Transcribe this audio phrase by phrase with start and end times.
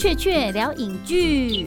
[0.00, 1.66] 雀雀聊影剧。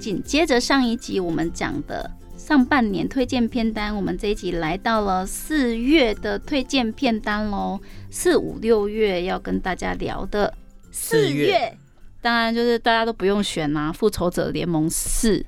[0.00, 7.78] 紧接着上一集我们讲的上半年推荐片单，我们这一集来到了四月的推荐片单喽。
[8.10, 10.54] 四五六月要跟大家聊的
[10.90, 11.76] 四月，
[12.22, 15.36] 当然就是大家都不用选啦，《复仇者联盟四》。《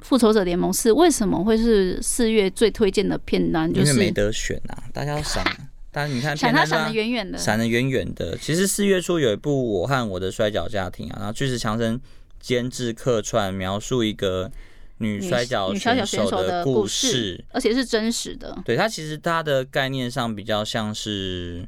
[0.00, 3.72] 复仇者联盟四》为什么会是四月最推荐的片单？
[3.72, 5.44] 就是没得选啊，大家要想。
[5.96, 8.36] 但你看，闪他闪的远远的，闪的远远的。
[8.36, 12.00] 其实四月初有一部《我和我的摔跤家庭》啊，然后巨石强森
[12.40, 14.50] 监制客串，描述一个
[14.98, 18.60] 女摔跤选手的故事，而且是真实的。
[18.64, 21.64] 对他其实他的概念上比较像是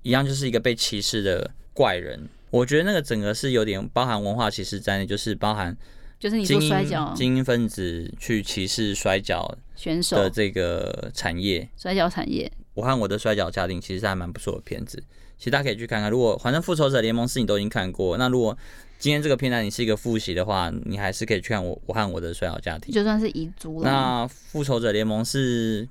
[0.00, 2.26] 一样，就是一个被歧视的怪人。
[2.48, 5.76] 我觉得那个整个是有点包含文化歧视在内，就是包含
[6.18, 12.50] 就是你说摔跤精英分子去歧视摔跤选手的这个产业，摔跤产业。
[12.76, 15.02] 我和我的摔跤家庭其实还蛮不错的片子，
[15.38, 16.10] 其实大家可以去看看。
[16.10, 18.56] 如果反正复仇者联盟四你都已经看过，那如果
[18.98, 23.90] 今天这个片段你是一个复习的话，你还是可以去看我我和我的摔跤家庭，就算是遗珠了。
[23.90, 25.88] 那复仇者联盟是，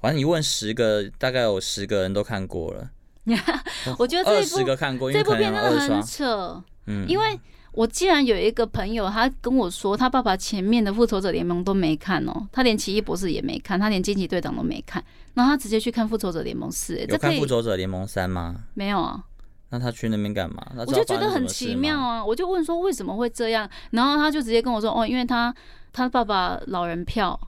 [0.00, 2.90] 反正你问十个，大概有十个人都看过了。
[3.98, 7.38] 我觉得二十个看过，这部片真的很扯，嗯，因为。
[7.72, 18.64] 我既然有一个朋友，他跟我说，他爸爸前面的复仇者联盟都没看哦，他连奇异博士也没看，他连惊奇队长都没看，然后他直接去看复仇者联盟四，有看复仇者联盟三吗？
[18.74, 19.22] 没有啊。
[19.68, 20.66] 那他去那边干嘛？
[20.76, 25.54] 我就觉得很奇妙啊，我就问说为什么会这样，然后他就直接跟我说，哦，因为他
[25.92, 27.38] 他爸爸老人票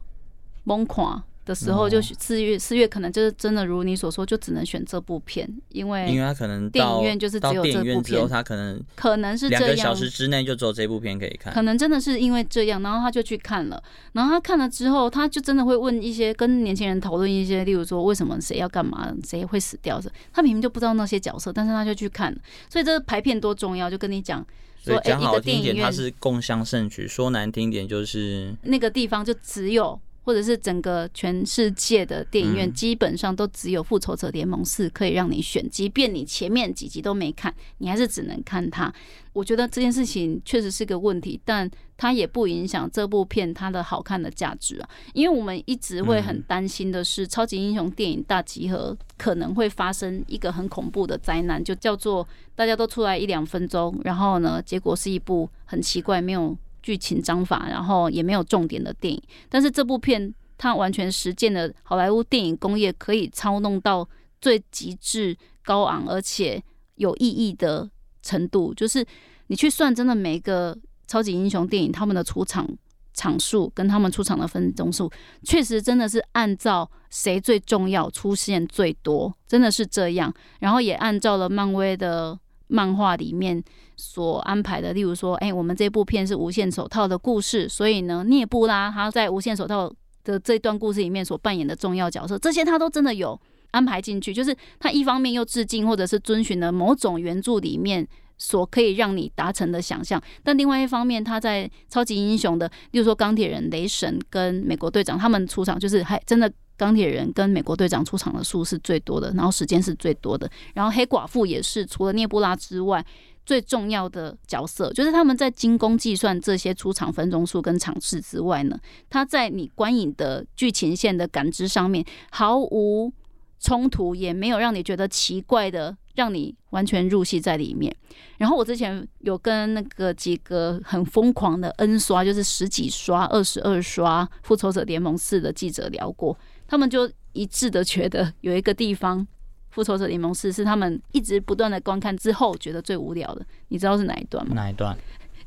[0.65, 1.21] 疯狂。
[1.51, 22.33] 的时候，就四月四月可能就是真的如你所说，就只能选这部片，因为因为他可能电影院就是只有这部片，他可能可能是两个小时之内就只有这部片可以看，可能真的是因为这样，然后他就去看了，然后他看了之后，他就真的会问一些跟年轻人讨论一些，例如说为什么谁要干嘛，谁会死掉的，他明明就不知道那些角色，但是他就去看，
[22.69, 24.47] 所以这个排片多重要，就跟你讲
[24.85, 30.01] 说，哎，一个电影院它是共襄盛举，说难听点就是那个地方就只有。
[30.31, 38.95] 或者是整个全世界的电影院，基本上都只有《复仇者联盟四》可以让你选，即便你前面几集都没看，你还是只能看它。
[39.33, 44.89] 我觉得这件事情确实是个问题，但它也不影响这部片它的好看的价值啊。
[45.15, 52.25] 因为我们一直会很担心的是，超级英雄电影大集合可能会发生一个很恐怖的灾难，就叫做
[52.55, 56.57] 大家都出来一两分钟，然后呢，结果是一部很奇怪没有。
[56.83, 64.09] 剧情章法，然后也没有重点的电影，但是这部片它完全实践了好莱坞电影工业可以操弄到
[64.41, 66.63] 最极致高昂而且
[66.97, 67.89] 有意义的
[68.23, 69.05] 程度，就是
[69.47, 70.77] 你去算真的每一个
[71.07, 72.69] 超级英雄电影他们的出场
[73.15, 75.11] 场数跟他们出场的分钟数，
[75.43, 82.39] 确实真的是按照谁最重要出现最多，真的是这样，然后也按照了漫威的。
[82.71, 83.63] 漫画里面
[83.97, 89.93] 所安排的，例如说，哎，我们这部片是无限手套的故事，所以呢，涅布拉他在无限手套
[90.25, 93.39] 的这段故事里面所扮演的重要角色，这些他都真的有
[93.73, 98.07] 安排进去，就是他一方面又致敬或者是遵循了某种原著里面
[98.39, 106.51] 所可以让你达成的想象，但另外一方面，他在超级英雄的，例如说钢铁人、雷神跟美国队长他们出场，就是还真的。
[106.81, 113.05] 钢铁人跟美国队长出场的数是最多的，然后时间是最多的，然后黑寡妇也是除了涅布拉之外
[113.45, 118.81] 最重要的角色，就是他们在精工计算这些出场分钟数跟场次之外呢，
[119.11, 123.13] 他在你观影的剧情线的感知上面毫无
[123.59, 127.95] 冲突，也没有让你觉得奇怪的，让你完全入戏在里面。
[128.39, 136.35] 然后我之前有跟那个几个很疯狂的 N 刷，就是十几刷、二十二刷《复仇者联盟四》的记者聊过。
[136.71, 139.19] 他们就一致的觉得有一个地方
[139.71, 144.55] 《复仇者联盟四》是他们一直不断的观看之后觉得最无聊的，你知道是哪一段吗？
[144.55, 144.97] 哪一段？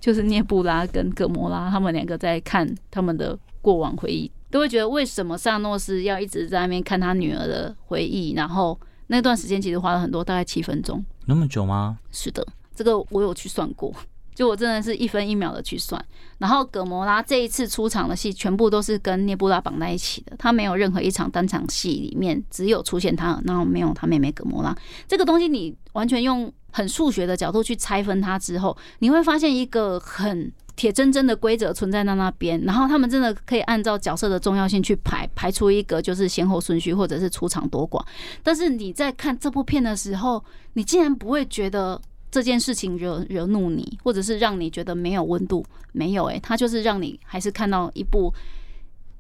[0.01, 8.33] 就是涅布拉跟葛摩拉他们两个在看他们的过往回忆，都会觉得为什么萨诺斯要一直在那边看他女儿的回忆？
[8.33, 11.01] 然后那段时间其实花了很多，大概七分钟。
[11.25, 11.99] 那么久吗？
[12.11, 12.45] 是的，
[12.75, 13.95] 这个我有去算过。
[14.33, 16.03] 就我真的是一分一秒的去算，
[16.37, 24.75] 然后葛摩拉这一次出场的戏全部都是跟涅布拉绑在一起的，他没有任何一场单场戏里面只有出现他，然后没有他妹妹葛摩拉。
[25.07, 38.03] 这个东西你完全用很数学的角度去拆分它之后，你会发现一个很铁铮铮的规则存在在那边，然后他们真的可以按照角色的重要性去排排出一个就是先后顺序或者是出场多寡。
[38.41, 40.43] 但是你在看这部片的时候，
[40.73, 42.01] 你竟然不会觉得。
[42.33, 48.33] 这件事情惹惹怒你，或者是让你觉得没有温度，没有诶，他就是让你还是看到一部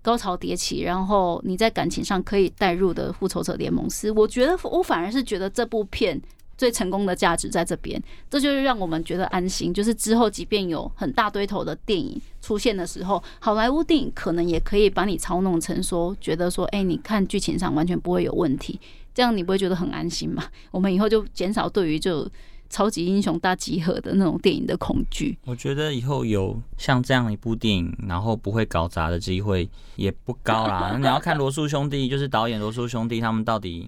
[0.01, 4.09] 高潮迭起，然后你在感情上可以带入的复仇者联盟四。
[4.09, 6.19] 我觉得我反而是觉得这部片
[6.57, 8.01] 最成功的价值在这边，
[8.31, 9.71] 这就是让我们觉得安心。
[9.71, 18.79] 就是之后即便有很大堆头的电影出现的时候，好莱坞电影可能也可以把你操弄成说，觉得说，哎、你看剧情上完全不会有问题，
[19.13, 20.43] 这样你不会觉得很安心吗？
[20.71, 22.27] 我们以后就减少对于就
[22.73, 25.37] 超级英雄大集合的那种电影的恐惧。
[25.45, 30.89] 我觉得以后有像这样一部电影，然后不会搞砸的机会也不高啦。
[30.93, 33.87] 那 你要看罗素兄弟，就是导演罗素兄弟他们到底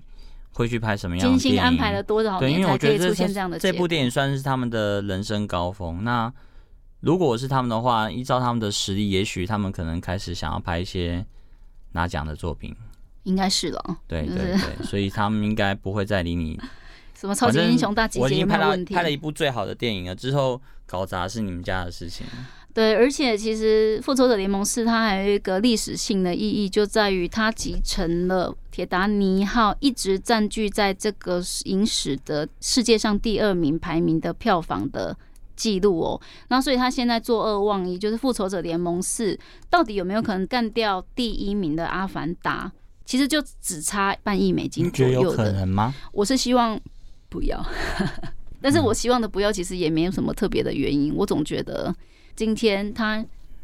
[0.53, 1.59] 会去拍什么样的精电影？
[1.59, 6.03] 心安排了多少对，因年为我觉得这才可以出现这样的结果这部电影算是他们的人生高峰。
[6.03, 6.31] 那
[6.99, 11.25] 如果我是他们的话，依照他们的实力，也许他们可能开始想要拍一些
[11.93, 12.75] 拿奖的作品。
[13.23, 13.97] 应该是了。
[14.07, 16.59] 对对对，所以他们应该不会再理你。
[17.19, 18.94] 什么超级英雄大集结有没有问题？
[18.94, 22.25] 拍了一部最好的电影了，之后搞砸是你们家的事情。
[22.73, 35.18] 对，而且其实《复仇者联盟四》它还有一个历史性的意义，就在于它集成了铁达尼号一直占据在这个影史的世界上第二名排名的票房的
[35.56, 36.21] 记录哦。
[36.50, 39.33] 那所以它现在作恶忘一，就是《复仇者联盟四》
[39.69, 42.69] 到底有没有可能干掉第一名的《阿凡达》？
[43.06, 45.59] 其实就只差半亿美金你觉得有可左右的。
[45.59, 45.94] 能吗？
[46.11, 46.77] 我是希望
[47.35, 47.61] 不要，
[48.61, 51.13] 但是我希望的不要，其实也没有什么特别的原因。
[51.13, 51.93] 我总觉得
[52.33, 53.23] 今天他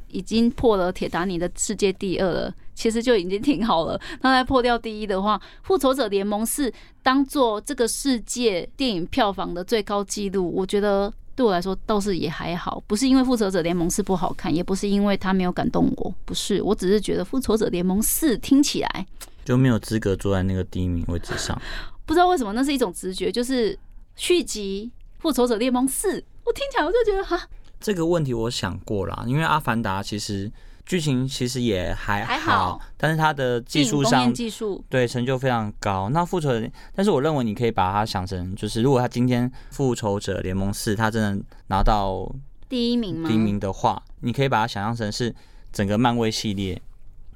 [0.10, 3.98] 已经破了铁达尼的世界第二了，其实就已经挺好了。
[4.22, 6.70] 他再破掉第一的话，《复仇者联盟四》
[7.02, 11.12] 当做这个世界电影票房的最高纪录，我觉得。
[11.34, 19.08] 对我来说倒是也还好，不是因为《复仇者联盟四》不好看，也不是因为它没有感动我，不是，我只是觉得《复仇者联盟四》听起来
[19.44, 21.60] 就没有资格坐在那个第一名位置上。
[22.06, 23.78] 不知道为什么，那是一种直觉，就是
[24.16, 24.92] 续集
[25.22, 27.48] 《复仇者联盟四》，我听起来我就觉得哈，
[27.80, 30.52] 这个问题我想过啦，因为《阿凡达》其实
[30.86, 36.10] 剧情其实也还还好但是它的技术上技术对成就非常高。
[36.10, 42.30] 那复仇者，但是我认为你可以把它想成，就是如果他今天《复仇者联盟四》他真的拿到
[42.68, 43.30] 第一名吗？
[43.30, 45.34] 第一名的话，你可以把它想象成是
[45.72, 46.82] 整个漫威系列，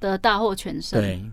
[0.01, 0.99] 的大获全胜。
[0.99, 1.23] 对，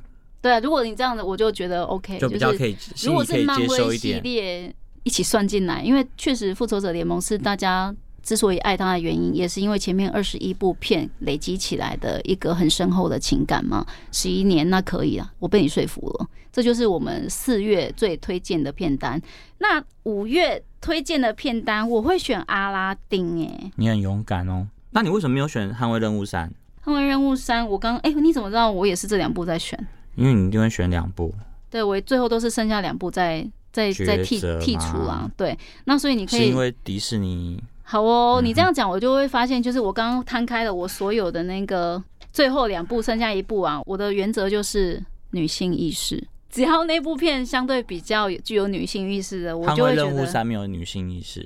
[0.42, 2.72] 对啊，如果你这样子，我就觉得 OK，就比较可以。
[2.72, 4.20] 以心如果是漫威系。
[4.20, 4.74] 列
[5.04, 13.86] 一起算进来，因为确实《复仇者联盟》是大家之所以爱它的原因，也是因为前面二十一部片累积起来的一个很深厚的情感嘛。
[14.10, 16.26] 十一年那可以啊，我被你说服了。
[16.52, 19.20] 这就是我们四月最推荐的片单。
[19.58, 23.70] 那五月推荐的片单，我会选阿拉丁、哎。
[23.76, 24.66] 你很勇敢哦。
[24.90, 26.52] 那你为什么没有选《捍卫任务三》？
[26.86, 29.78] 捍卫任务三，我刚哎、你怎么知道我也是这两部在选？
[30.14, 31.34] 因为你一定会选两部，
[31.70, 35.30] 对我最后都是剩下两部在在在剔剔除啊。
[35.36, 46.22] 对，那所以你可以是因为迪士尼好哦，嗯你这样讲，我就会发现，就是我刚刚摊开了我所有的那个最后两部，剩下一部啊，我的原则就是女性意识。
[46.50, 51.40] 只要那部片相对比较具有女性意识的，我就会觉得《三没有女性意识，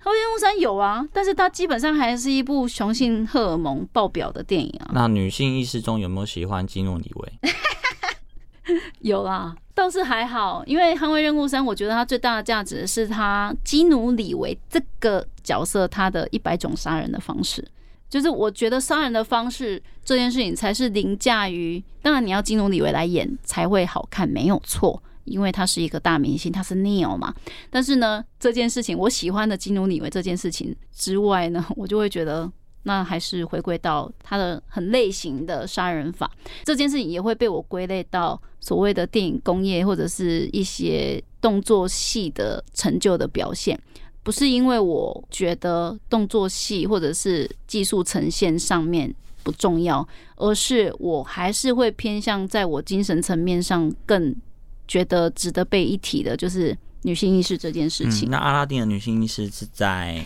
[0.00, 4.90] 捍卫任务三》有啊，但是它基本上还是一部雄性荷尔蒙爆表的电影啊。
[4.94, 7.32] 那女性意识中有没有喜欢基诺里维？
[9.00, 17.66] 有啦，倒是还好，因为《捍卫任务三》，我觉得它最大的价值是它基努里维这个角色他的一百种杀人的方式，
[18.08, 25.02] 就是我觉得杀人的方式这件事情才是凌驾于，当然你要基努里维来演才会好看，没有错。
[25.24, 27.34] 因为他是一个大明星，他是 Neil 嘛。
[27.70, 32.52] 但是呢，这件事情我喜欢的基努里维这件事情之外呢，我就会觉得
[32.84, 36.30] 那还是回归到他的很类型的杀人法。
[36.64, 43.78] 这件事情也会被我归类到所谓的电影工业或者是一些动作戏的成就的表现，
[44.22, 54.34] 不是因为我觉得动作戏或者是技术呈现上面不重要，而是我还是会偏向在我精神层面上更
[54.88, 58.30] 觉得值得被一提的，就是女性意识这件事情。
[58.30, 60.24] 那阿拉丁的女性意识是在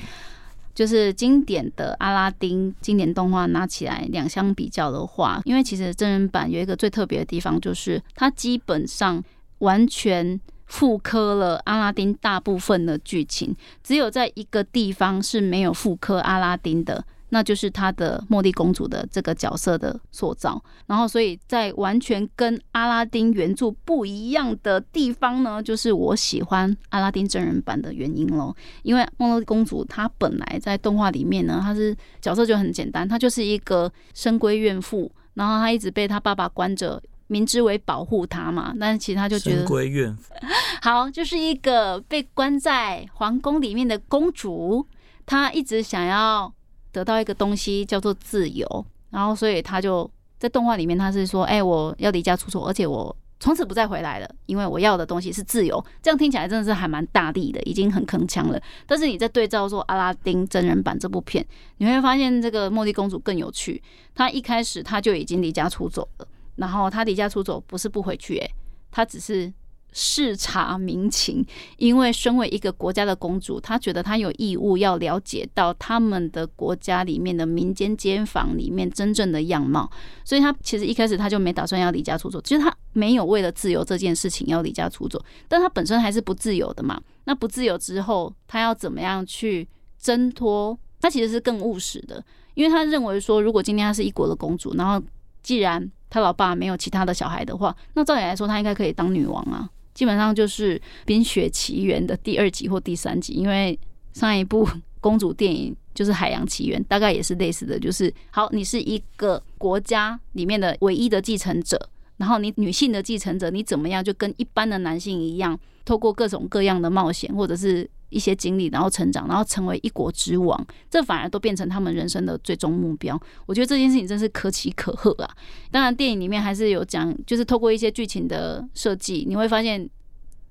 [0.79, 9.21] 就是经典的阿拉丁经典动画拿起来两相比较的话，因为其实真人版有一个最特别的地方，就是它基本上
[9.59, 17.05] 完全复刻了阿拉丁大部分的剧情，只有在一个地方是没有复刻阿拉丁的。
[17.31, 28.55] 那就是他的茉莉公主的这个角色的塑造，然后所以在完全跟阿拉丁原著不一样的地方呢，就是我喜欢阿拉丁真人版的原因喽。
[28.83, 40.33] 因为茉莉公主她本来在动画里面呢，她是角色就很简单，她就是一个深闺怨妇，然后她一直被她爸爸关着，明知为保护她嘛，但是其实她就觉深得闺怨妇，
[40.81, 44.87] 好，就是一个被关在皇宫里面的公主，
[45.27, 46.51] 她一直想要
[46.93, 55.85] 得到一个东西叫做自由，然后所以他就在动画里面，他是说，哎、我要离家出走，而且我从此不再回来了，因为我要的东西是自由。
[56.03, 58.61] 这样听起来真的是还蛮大力的，已经很铿锵了。
[58.87, 63.83] 但是你在对照说《阿拉丁》真人版这部片，你会发现这个茉莉公主更有趣。
[64.15, 66.27] 她一开始她就已经离家出走了，
[66.57, 68.51] 然后她离家出走不是不回去，诶，
[68.91, 69.53] 她只是。
[69.93, 71.45] 视察民情，
[71.77, 79.91] 因为身为一个国家的公主，她觉得她有义务要了解到他们的国家里面的民间间房里面真正的样貌，
[80.25, 87.01] 所以她其实一开始她就没打算要离家出走，其实她没有为了自由这件事情要离家出走，但她本身还是不自由的嘛。
[87.25, 89.69] 那不自由之后，她要怎么样去
[89.99, 90.79] 挣脱？
[91.01, 92.23] 她其实是更务实的，
[92.55, 95.01] 因为她认为说，如果今天她是一国的公主，然后
[95.43, 99.69] 既然她老爸没有其他的小孩的话，那照理来说，她应该可以当女王啊。
[99.99, 103.77] 基本上就是《冰雪奇缘》的第二集或第三集，因为
[104.13, 104.65] 上一部
[105.01, 117.91] 公主电影就是《海洋奇缘》，大概也是类似的，就是好，你是一个国家里面的唯一的继承者，然后你女性的继承者，你怎么样就跟一般的男性一样，透过各种各样的冒险或者是。
[118.11, 123.21] 一些经历，然后成长，然后成为一国之王，这反而都变成他们人生的最终目标。
[123.47, 125.31] 我觉得这件事情真是可喜可贺啊！
[125.71, 129.89] 当然，电影里面还是有讲，就是透过一些剧情的设计，你会发现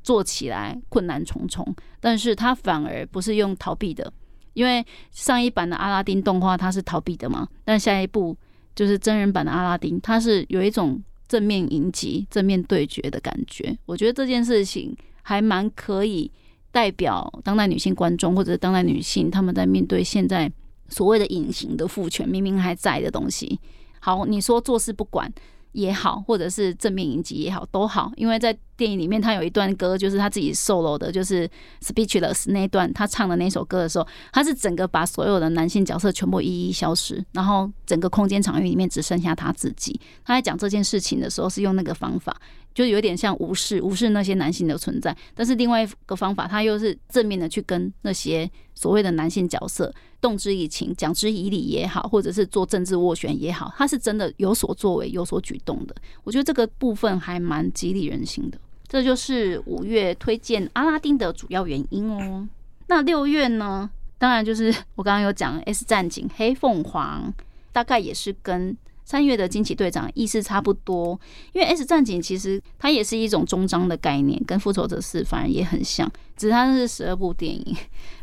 [0.04, 4.12] 做起来困难重重，但是它反而不是用逃避的，
[4.54, 8.38] 因为上一版的阿拉丁动画它是逃避的嘛，但下一部
[8.76, 13.76] 就是真人版的阿拉丁，它是有一种正面迎击、正面对决的感觉。
[13.88, 16.32] 我觉得这件事情还蛮可以。
[16.77, 20.51] 代表当代女性观众，或者当代女性，他们在面对现在
[20.89, 23.60] 所谓的隐形的父权，明明还在的东西。
[24.00, 25.27] 好，你说坐视不管。
[25.71, 31.50] 也好，或者是正面迎击也好，都好，因为在电影里面，他有一段歌，就是他自己 solo 的，就是
[31.81, 40.00] speechless 那一段，他唱的那首歌的时候，他是整个把所有的男性角色全部一一消失，然后整个空间场域里面只剩下他自己。
[40.24, 42.36] 他在讲这件事情的时候，是用那个方法，
[42.74, 49.93] 就有点像无视无视那些男性的存在，但是另外一个方法，他又是正面的去跟那些所谓的男性角色。
[50.19, 55.96] 动之以情，讲之以理也好，或者是做政治斡旋也好，他是真的有所作为、有所举动的。
[56.24, 58.57] 我觉得这个部分还蛮激励人心的。
[58.88, 62.48] 这就是五月推荐阿拉丁的主要原因哦。
[62.88, 63.89] 那六月呢？
[64.17, 67.31] 当然就是我刚刚有讲《S 战警：黑凤凰》，
[67.72, 68.75] 大概也是跟
[69.08, 71.18] 三月的《惊奇队长》意思差不多。
[71.54, 77.74] 因为《S 战警》其实它也是一种终章的概念，跟《复仇者四》反而也很像，只是它是十二部电影，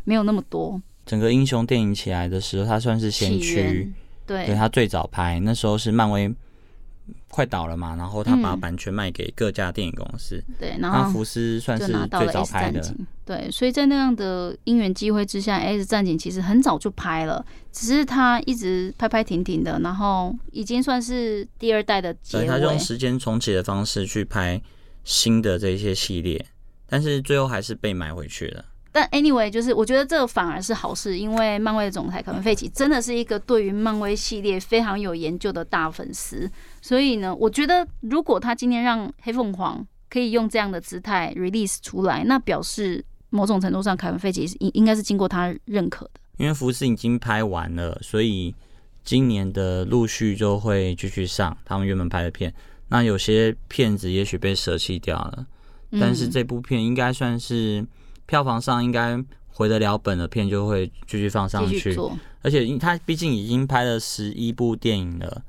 [0.03, 0.79] 没有那么多。
[1.03, 3.91] 整个英雄电影起来的时候，它算是先驱，
[4.27, 6.31] 对，对他最早拍，那时候是漫威
[7.27, 12.81] 快倒了嘛，然后他把版权卖给各家电影公司，对，然后福斯算是最早拍的，
[13.25, 24.61] 对，所以在那样的因缘机会之下，《S 战警》其实很早就拍了，只是他一直拍拍停停的，然后已经算是第二代的结尾，他用时间重启的方式去拍
[25.03, 26.45] 新的这些系列，
[26.87, 28.63] 但是最后还是被买回去了。
[28.97, 36.49] 但 anyway，就是我觉得这个反而是好事，因为漫威的总裁凯文·费奇真的是一个对于漫威系列非常有研究的大粉丝，
[36.81, 46.11] 所以呢，我觉得如果他今天让黑凤凰可以用这样的姿态 release 出来，那表示某种程度上凯文·费奇应应该是经过他认可的。
[46.37, 48.55] 因为福斯已经拍完了，所以
[49.03, 52.53] 今年的陆续就会继续上他们原本拍的片。
[52.87, 55.45] 那有些片子也许被舍弃掉了，
[55.99, 57.85] 但是这部片应该算是。
[58.25, 61.95] 票房上应该回得了本的片就会继续放上去，
[62.41, 65.41] 而且因他毕竟已经拍了十一部电影了，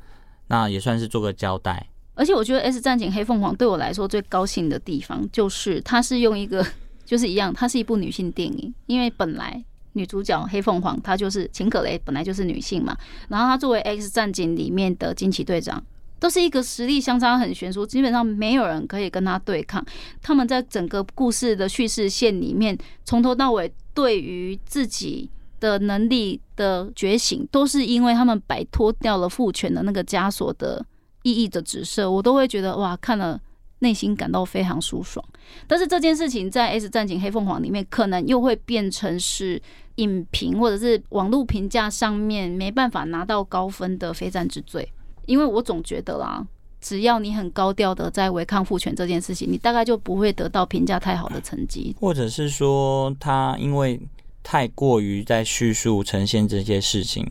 [0.48, 1.88] 那也算是做个交代。
[2.14, 6.64] 而且我觉得《S 战警：黑凤凰》对我来说最高兴的地方，就是它是用一个
[7.04, 12.96] 就是一样，它是一部女性电影，因为本来女主角黑凤凰她就是秦可雷，本来就是女性嘛，
[13.28, 15.82] 然后她作为《X 战警》里面的惊奇队长。
[16.18, 19.84] 都是一个实力相差很悬殊，基本上没有人可以跟他对抗。
[20.22, 25.30] 他们在整个故事的叙事线里面，从头到尾对于自己
[25.60, 30.84] 的能力的觉醒，都是因为他们摆脱掉了父权的那个枷锁的
[31.22, 33.40] 意义的指涉，我都会觉得哇，看了
[33.80, 35.24] 内心感到非常舒爽。
[35.66, 39.60] 但是这件事情在《S 战警：黑凤凰》里面，可能又会变成是
[39.96, 44.90] 影评或者是网络评价上面没办法拿到高分的非战之罪。
[45.26, 46.46] 因为我总觉得啦，
[46.80, 51.94] 只要你很高调的在违抗父权这件事情，你大概就不会得到评价太好的成绩。
[52.00, 54.00] 或者是说，他因为
[54.42, 57.28] 太过于在叙述呈现这些事情，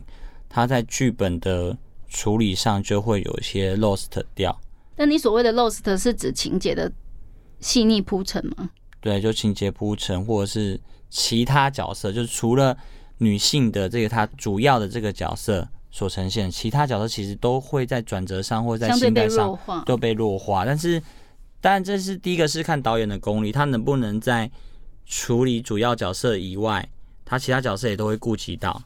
[0.48, 1.76] 他在剧本的
[2.08, 4.56] 处理上就会有一些 lost 掉。
[4.96, 6.92] 那你所谓的 lost 是指情节的
[7.60, 8.68] 细腻铺陈吗？
[9.00, 12.76] 对，就情节铺陈，或者是其他角色，就是除了
[13.18, 15.66] 女性的这个她主要的这个角色。
[15.90, 21.02] 所呈现，其他角色其实都会在转折上或者在心态上都被弱化，但是
[21.60, 24.50] 当然，这是第一个是看导演的功力，他能不能在
[25.06, 26.86] 处理主要角色以外，
[27.24, 28.82] 他其他角色也都会顾及到。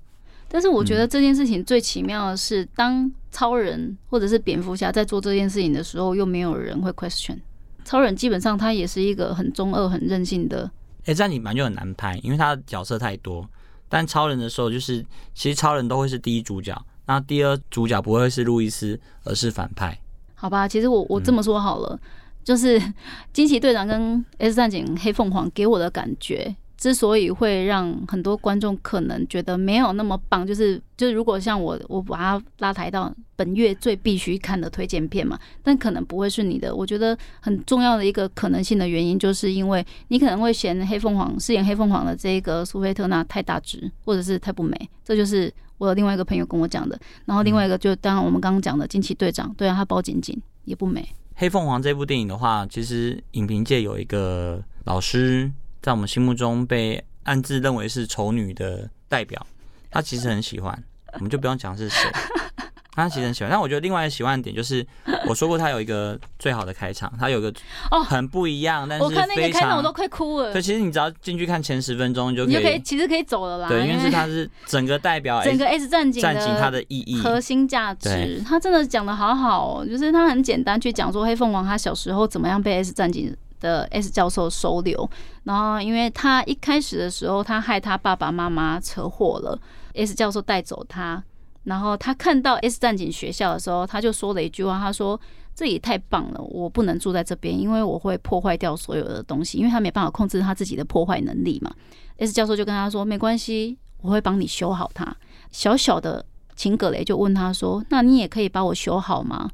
[0.48, 7.38] 但是我觉得这件事情最奇妙的是，当超人或者是蝙蝠侠在做这件事情的时候，又没有人会 question。
[7.84, 10.70] 超人基本上他也是一个很中二、很任性的。
[11.06, 13.48] 哎，这样你蛮就很难拍，因为他的角色太多。
[13.88, 15.04] 但超人的时候，就是
[15.34, 16.80] 其实超人都会是第一主角，
[17.10, 19.98] 那第二主角不会是路易斯，而是反派。
[20.36, 21.98] 好吧，其实我我这么说好了，
[22.44, 22.80] 就是
[23.34, 26.54] 惊奇队长跟 S 战警黑凤凰给我的感觉。
[26.80, 36.74] 之所以会让很多观众可能觉得没有那么棒，就是就是如果像我我把它拉抬到本月最必须看的推荐片嘛，但可能不会是你的。
[36.74, 44.74] 我觉得很重要的一个可能性的原因，就是因为你可能会嫌黑凤凰饰演黑凤凰的这个苏菲特娜太大只，或者是太不美。
[45.04, 46.98] 这就是我的另外一个朋友跟我讲的。
[47.26, 51.06] 然后另外一个就当然我们刚刚讲的惊奇队长，对啊，他包紧紧也不美。
[51.34, 55.52] 黑凤凰这部电影的话，其实影评界有一个老师。
[55.82, 59.46] 在我们心目中被暗自认为是丑女的代表，
[59.90, 60.82] 她其实很喜欢，
[61.14, 62.10] 我们就不用讲是谁，
[62.92, 63.50] 她其实很喜欢。
[63.50, 64.86] 但我觉得另外一个喜欢的点就是，
[65.26, 67.52] 我说过她有一个最好的开场，她有个
[67.90, 70.52] 哦很不一样，但是我看那个开场我都快哭了。
[70.52, 73.68] 对，其实你只要进去看前十分钟，你就可以，其实可以走了啦。
[73.68, 83.34] 对，因为是他是整个代表 整个 S 战警战警它的意义核心价值，他真的讲的好好哦，就是他很简单去讲说黑凤凰她小时候怎么样被 S 战警。
[83.60, 85.08] 的 S 教授收留，
[85.44, 89.58] 然后因为他一开始的时候，他害他爸爸妈妈车祸了
[89.94, 91.22] ，S 教授带走他，
[91.64, 95.20] 然后他看到 S 战警学校的时候，他就说了一句话，他说
[95.54, 101.70] ：“这也太棒了，我不能住在这边，因为我会破坏掉所有的东西，因为他没办法控制他自己的破坏能力嘛。
[102.16, 105.14] ”S 教授就跟他说：“没关系，我会帮你修好它。”
[105.52, 106.24] 小小的
[106.56, 109.50] 秦葛雷就问他说：“那你也可以帮我修好吗？”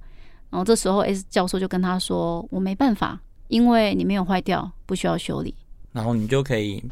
[0.51, 5.55] 然后这时候 S 教授就跟他说：“我没办法。”因为你没有坏掉，不需要修理，
[5.93, 6.83] 然后你就可以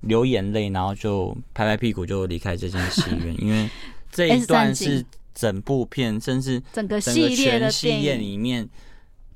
[0.00, 3.34] 流眼泪，然后就拍拍屁股就离开这间戏院。
[3.42, 3.68] 因为
[4.10, 8.68] 这一段是整部片，甚至整个系列的系列里面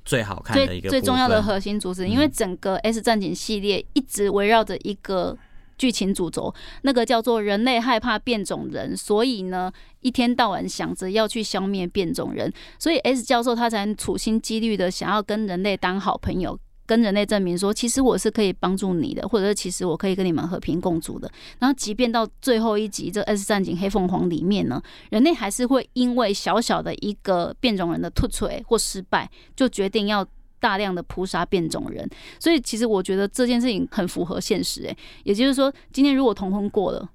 [0.05, 2.07] 最好看的一个最重要的核心主旨。
[2.07, 5.37] 因为整个 S 战警系列一直围绕着一个。
[5.81, 21.27] 剧情主轴那个叫做人类害怕变种人，所以呢一天到晚想着要去消灭变种人，所以 S 教授他才处心积虑的想要跟人类当好朋友，跟人类证明说其实我是可以帮助你的，或者是其实我可以跟你们和平共处的。
[21.57, 30.23] 然后即便到最后一集这 S 战警黑凤凰里面呢，人类还是会因为小小的一个变种人的突锤或失败，就决定要。
[30.61, 34.83] 大量的扑杀变种人，所以其实我觉得这件事情很符合现实。
[34.83, 37.09] 诶，也就是说，今天如果同婚过了，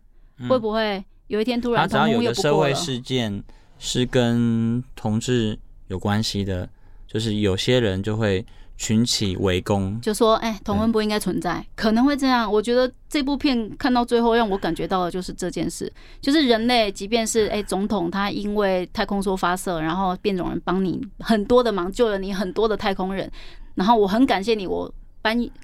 [0.49, 3.43] 会不会有一天突然同婚又不社会事件
[3.79, 6.69] 是跟同志有关系的，
[7.07, 8.45] 就是有些人就会。
[8.77, 23.31] 群起围攻，就说：“哎，同婚不应该存在，可能会这样。”我觉得这部片看到最后，让我感觉到的就是这件事，就是人类，即便是哎总统他因为太空梭发射，然后变种人帮你很多的忙，救了你很多的太空人，
[23.75, 24.93] 然后我很感谢你，我。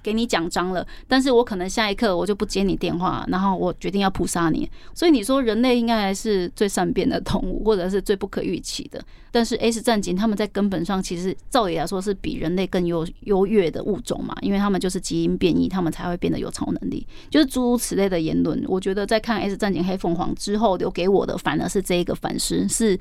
[0.03, 4.69] 给你奖章了，但是我可能下一刻我就不接你电话，然后我决定要扑杀你。
[4.95, 9.03] 所以你说人类应该还是最善变的动物，或者是最不可预期的。
[9.31, 18.63] 但是 S 战警他们在根本上其实照理来说是比人类更优优越的物种嘛，因为他们就是基因变异，他们才会变得有超能力，就是诸如此类的言论。
[18.67, 22.99] 我觉得在看 S 战警黑凤凰之后，留给我的反而是这一个反思是。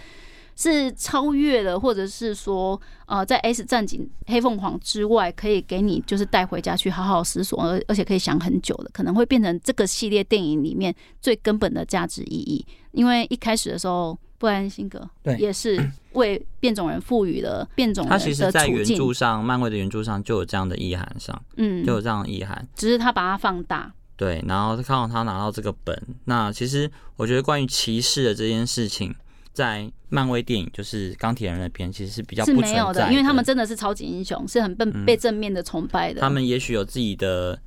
[0.56, 12.66] 是超越了，或者是说，呃，在 S 战警黑凤凰之外，可以给你就是带回家去好好思索，而而且可以想很久的，可能会变成这个系列电影里面最根本的价值意义。
[12.92, 15.80] 因为一开始的时候，布兰辛格对也是
[16.14, 23.92] 为变种人赋予了变种人他其实，在原著上，漫威的原著上就有这样的意涵上，嗯，就有这样的意涵，只是他把它放大。
[24.18, 29.16] 对，然后看到他拿到这个本，那其实我觉得关于歧视的这件事情。
[29.54, 36.22] 在漫威电影，就是钢铁人那片，其实是比较是没有的，因为他们真的是超级英雄，是很被被正面的崇拜的。
[36.22, 37.60] 他们也许有自己的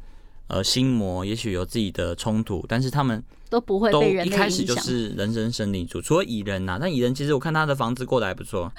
[0.48, 8.72] 呃心魔，也许有自己的冲突，但是他们都不会被人一开始就是人生胜利组，除了蚁人呐，但蚁人其实我看他的房子过得还不错。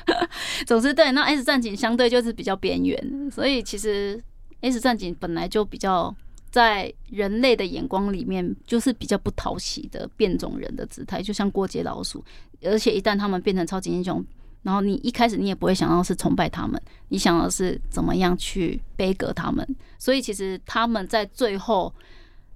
[0.66, 4.22] 总之，对那 S 战警相对就是比较边缘，所以其实
[4.60, 6.14] S 战警本来就比较。
[6.50, 12.24] 在人类的眼光里面，就是比较不讨喜的变种人的姿态，就像过街老鼠。
[12.62, 14.24] 而且一旦他们变成超级英雄，
[14.62, 19.66] 然后你一开始你也不会想到是崇拜他们，你想到是怎么样去悲歌他们。
[19.98, 21.94] 所以其实他们在最后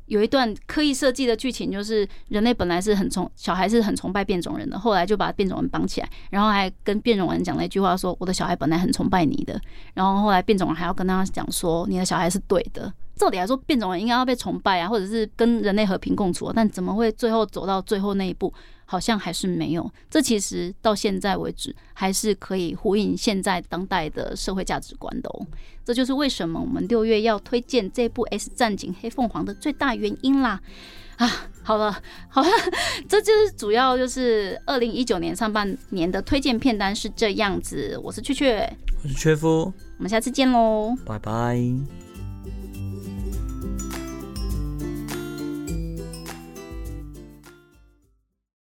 [0.06, 9.60] 有一段刻意设计的剧情，就是人类本来是很崇小孩是很崇拜变种人的，后来就把变种人绑起来，然后还跟变种人讲了一句话，说我的小孩本来很崇拜你的，
[9.94, 12.92] 然后后来变种人还要跟他讲说你的小孩是对的。
[13.22, 18.52] 照理来说，变种人应该要被崇拜啊，或者是跟人类和平共处，但怎么会最后走到最后那一步？
[18.84, 19.90] 好像还是没有。
[20.10, 25.46] 这其实到现在为止，还是可以呼应现在当代的社会价值观的哦。
[25.84, 30.60] 这就是为什么我们六月要推荐这部《S 战警：黑凤凰》的最大原因啦。
[31.16, 31.30] 啊，
[31.62, 31.96] 好了
[32.28, 32.48] 好了，
[33.08, 37.96] 这就是主要就是二零一九年上半年的推荐片单是这样子。
[38.02, 42.01] 我是雀雀，我是雀夫，我们下次见喽，拜拜。